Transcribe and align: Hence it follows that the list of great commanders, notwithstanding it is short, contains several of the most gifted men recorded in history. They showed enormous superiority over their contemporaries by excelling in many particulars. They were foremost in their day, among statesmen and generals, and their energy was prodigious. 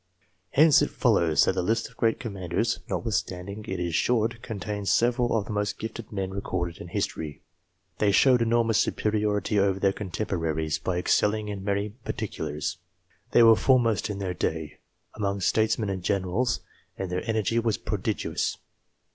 Hence 0.49 0.81
it 0.81 0.89
follows 0.89 1.45
that 1.45 1.53
the 1.53 1.61
list 1.61 1.87
of 1.87 1.95
great 1.95 2.19
commanders, 2.19 2.79
notwithstanding 2.89 3.63
it 3.67 3.79
is 3.79 3.93
short, 3.93 4.41
contains 4.41 4.89
several 4.89 5.37
of 5.37 5.45
the 5.45 5.51
most 5.51 5.77
gifted 5.77 6.11
men 6.11 6.31
recorded 6.31 6.79
in 6.79 6.87
history. 6.87 7.43
They 7.99 8.11
showed 8.11 8.41
enormous 8.41 8.79
superiority 8.79 9.59
over 9.59 9.79
their 9.79 9.93
contemporaries 9.93 10.79
by 10.79 10.97
excelling 10.97 11.49
in 11.49 11.63
many 11.63 11.89
particulars. 12.03 12.79
They 13.29 13.43
were 13.43 13.55
foremost 13.55 14.09
in 14.09 14.17
their 14.17 14.33
day, 14.33 14.79
among 15.13 15.41
statesmen 15.41 15.91
and 15.91 16.01
generals, 16.03 16.61
and 16.97 17.11
their 17.11 17.21
energy 17.29 17.59
was 17.59 17.77
prodigious. 17.77 18.57